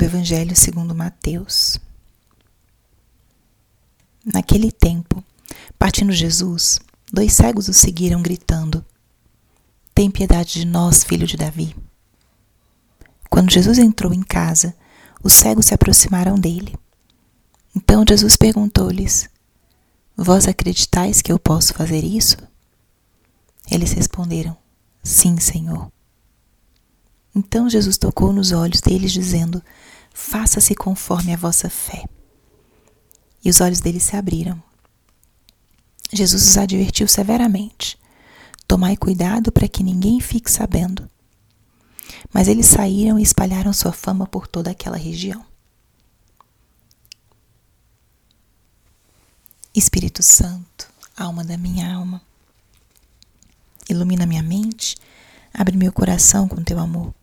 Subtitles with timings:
[0.00, 1.78] do Evangelho segundo Mateus.
[4.24, 5.22] Naquele tempo,
[5.78, 6.80] partindo Jesus,
[7.12, 8.82] dois cegos o seguiram gritando:
[9.94, 11.76] Tem piedade de nós, filho de Davi.
[13.28, 14.74] Quando Jesus entrou em casa,
[15.22, 16.74] os cegos se aproximaram dele.
[17.76, 19.28] Então Jesus perguntou-lhes:
[20.16, 22.38] Vós acreditais que eu posso fazer isso?
[23.70, 24.56] Eles responderam:
[25.02, 25.92] Sim, Senhor.
[27.34, 29.62] Então Jesus tocou nos olhos deles, dizendo:
[30.12, 32.04] Faça-se conforme a vossa fé.
[33.44, 34.60] E os olhos deles se abriram.
[36.12, 37.98] Jesus os advertiu severamente:
[38.66, 41.08] Tomai cuidado para que ninguém fique sabendo.
[42.32, 45.44] Mas eles saíram e espalharam sua fama por toda aquela região.
[49.72, 52.20] Espírito Santo, alma da minha alma,
[53.88, 54.96] ilumina minha mente,
[55.54, 57.14] abre meu coração com teu amor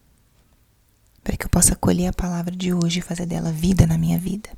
[1.27, 4.17] para que eu possa acolher a palavra de hoje e fazer dela vida na minha
[4.17, 4.49] vida.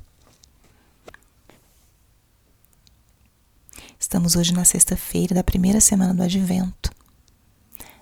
[3.98, 6.92] Estamos hoje na sexta-feira da primeira semana do Advento,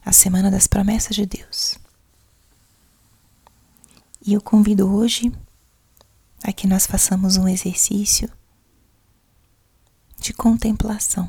[0.04, 1.78] a semana das promessas de Deus.
[4.20, 5.32] E eu convido hoje
[6.44, 8.30] a que nós façamos um exercício
[10.20, 11.26] de contemplação.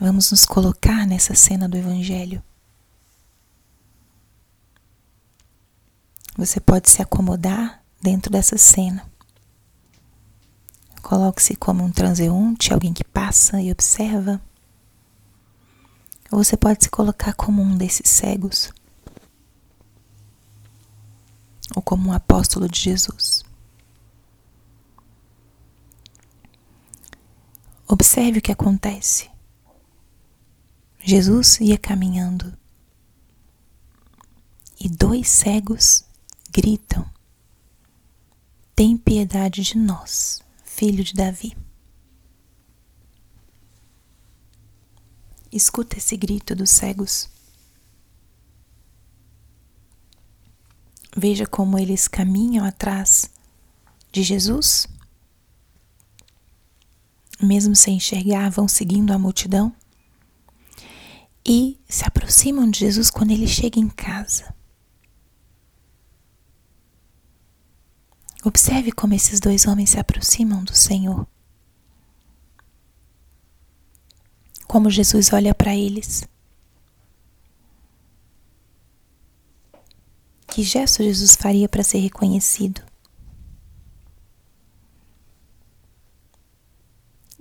[0.00, 2.42] Vamos nos colocar nessa cena do Evangelho
[6.36, 9.04] Você pode se acomodar dentro dessa cena.
[11.02, 14.40] Coloque-se como um transeunte, alguém que passa e observa.
[16.30, 18.72] Ou você pode se colocar como um desses cegos.
[21.74, 23.44] Ou como um apóstolo de Jesus.
[27.88, 29.28] Observe o que acontece.
[31.00, 32.56] Jesus ia caminhando
[34.78, 36.04] e dois cegos
[36.52, 37.08] gritam:
[38.74, 41.56] Tem piedade de nós, filho de Davi.
[45.52, 47.28] Escuta esse grito dos cegos.
[51.16, 53.28] Veja como eles caminham atrás
[54.12, 54.86] de Jesus.
[57.42, 59.74] Mesmo sem enxergar, vão seguindo a multidão
[61.44, 64.54] e se aproximam de Jesus quando ele chega em casa.
[68.42, 71.26] Observe como esses dois homens se aproximam do Senhor.
[74.66, 76.24] Como Jesus olha para eles.
[80.46, 82.82] Que gesto Jesus faria para ser reconhecido?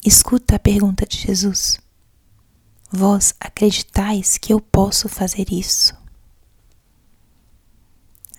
[0.06, 1.80] Escuta a pergunta de Jesus.
[2.92, 5.94] Vós acreditais que eu posso fazer isso?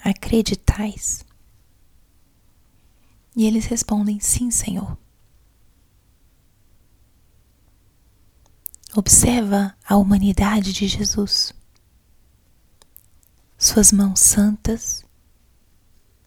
[0.02, 1.24] Acreditais?
[3.36, 4.96] E eles respondem: Sim, Senhor.
[8.94, 11.52] Observa a humanidade de Jesus.
[13.56, 15.04] Suas mãos santas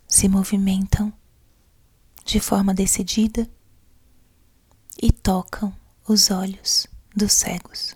[0.07, 1.11] se movimentam
[2.23, 3.49] de forma decidida
[5.01, 5.75] e tocam
[6.07, 7.95] os olhos dos cegos.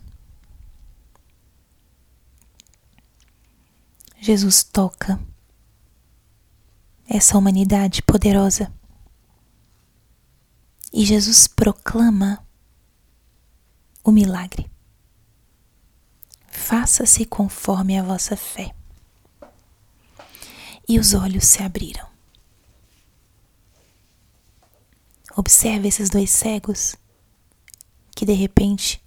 [4.20, 5.20] Jesus toca
[7.08, 8.74] essa humanidade poderosa
[10.98, 12.44] e Jesus proclama
[14.04, 14.68] o milagre.
[16.50, 18.74] Faça-se conforme a vossa fé.
[20.90, 22.08] E os olhos se abriram.
[25.36, 26.96] Observe esses dois cegos
[28.16, 29.00] que de repente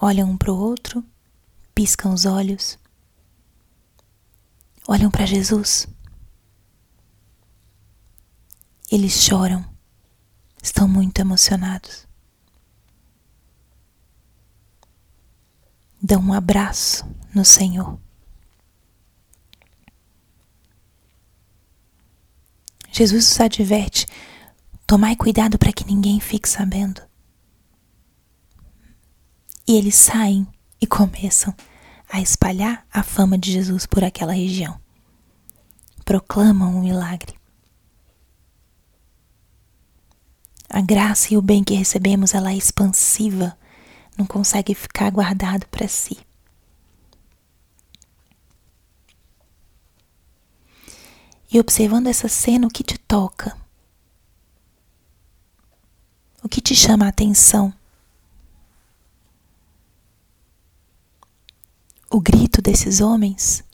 [0.00, 1.04] olham um para o outro,
[1.74, 2.78] piscam os olhos,
[4.88, 5.86] olham para Jesus.
[8.90, 9.75] Eles choram
[10.66, 12.06] estão muito emocionados.
[16.02, 17.98] Dão um abraço no Senhor.
[22.92, 24.06] Jesus os adverte:
[24.86, 27.00] tomai cuidado para que ninguém fique sabendo.
[29.68, 30.46] E eles saem
[30.80, 31.54] e começam
[32.10, 34.80] a espalhar a fama de Jesus por aquela região.
[36.04, 37.35] Proclamam o um milagre.
[40.76, 43.56] A graça e o bem que recebemos, ela é expansiva,
[44.18, 46.18] não consegue ficar guardado para si.
[51.50, 53.56] E observando essa cena, o que te toca?
[56.42, 57.72] O que te chama a atenção?
[62.10, 63.64] O grito desses homens?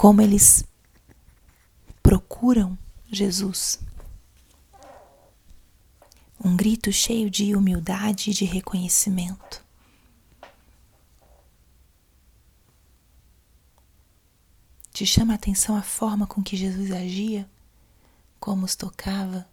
[0.00, 0.64] como eles
[2.02, 2.78] procuram
[3.12, 3.78] Jesus.
[6.42, 9.62] Um grito cheio de humildade e de reconhecimento.
[14.92, 17.48] Te chama a atenção a forma com que Jesus agia,
[18.38, 19.48] como os tocava,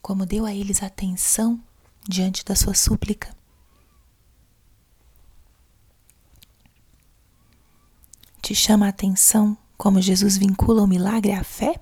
[0.00, 1.62] como deu a eles atenção
[2.08, 3.34] diante da sua súplica.
[8.40, 11.81] Te chama a atenção como Jesus vincula o milagre à fé?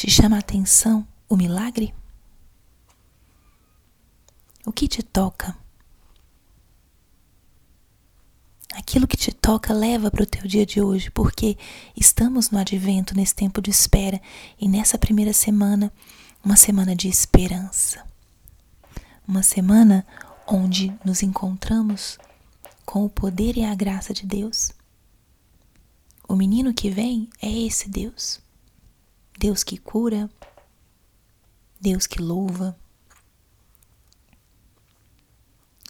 [0.00, 1.94] Te chama a atenção o milagre?
[4.64, 5.54] O que te toca?
[8.72, 11.58] Aquilo que te toca leva para o teu dia de hoje, porque
[11.94, 14.18] estamos no advento, nesse tempo de espera,
[14.58, 15.92] e nessa primeira semana,
[16.42, 18.02] uma semana de esperança.
[19.28, 20.06] Uma semana
[20.46, 22.18] onde nos encontramos
[22.86, 24.72] com o poder e a graça de Deus.
[26.26, 28.40] O menino que vem é esse Deus.
[29.40, 30.28] Deus que cura,
[31.80, 32.78] Deus que louva.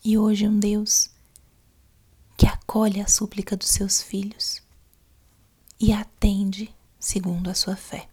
[0.05, 1.11] E hoje um Deus
[2.39, 4.63] que acolhe a súplica dos seus filhos
[5.81, 8.09] e atende segundo a sua fé.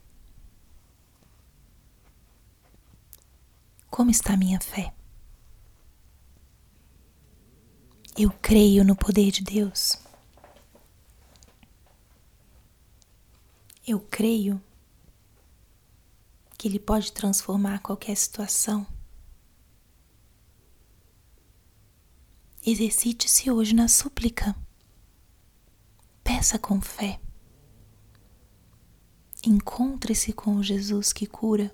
[3.92, 4.92] Como está minha fé?
[8.18, 10.00] Eu creio no poder de Deus.
[13.86, 14.60] Eu creio
[16.57, 18.86] que Ele pode transformar qualquer situação.
[22.65, 24.56] Exercite-se hoje na súplica.
[26.24, 27.21] Peça com fé.
[29.45, 31.74] Encontre-se com o Jesus que cura.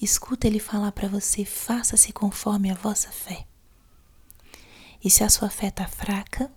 [0.00, 3.46] Escuta Ele falar para você: faça-se conforme a vossa fé.
[5.04, 6.50] E se a sua fé está fraca,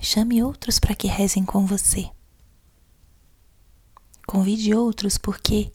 [0.00, 2.10] chame outros para que rezem com você.
[4.32, 5.70] Convide outros porque,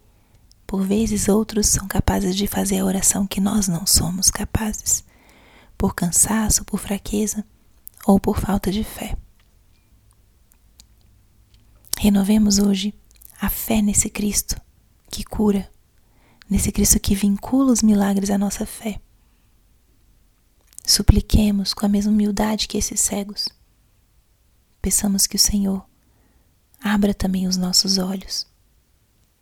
[0.65, 5.03] por vezes, outros são capazes de fazer a oração que nós não somos capazes,
[5.77, 7.45] por cansaço, por fraqueza
[8.03, 9.15] ou por falta de fé.
[11.99, 12.95] Renovemos hoje
[13.39, 14.59] a fé nesse Cristo
[15.11, 15.69] que cura,
[16.49, 18.99] nesse Cristo que vincula os milagres à nossa fé
[20.83, 23.49] Supliquemos com a mesma humildade que esses cegos.
[24.81, 25.86] Peçamos que o Senhor
[26.83, 28.45] abra também os nossos olhos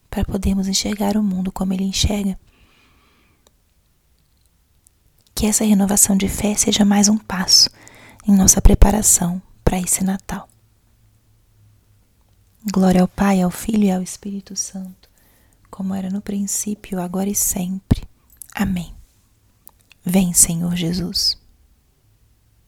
[0.10, 2.40] para podermos enxergar o mundo como Ele enxerga.
[5.34, 7.70] Que essa renovação de fé seja mais um passo
[8.26, 10.48] em nossa preparação para esse Natal.
[12.74, 15.10] Glória ao Pai, ao Filho e ao Espírito Santo,
[15.70, 18.02] como era no princípio, agora e sempre.
[18.54, 18.96] Amém.
[20.04, 21.38] Vem, Senhor Jesus.